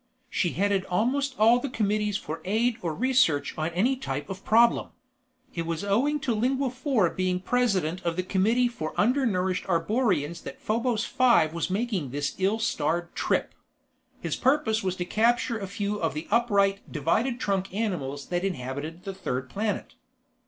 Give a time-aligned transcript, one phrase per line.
[0.31, 4.89] She headed almost all committees for aid or research on any type of problem.
[5.53, 10.59] It was owing to Lingua Four being president of the Committee for Undernourished Arborians that
[10.59, 13.53] Probos Five was making this ill starred trip.
[14.19, 19.03] His purpose was to capture a few of the upright, divided trunk animals that inhabited
[19.03, 19.93] the third planet.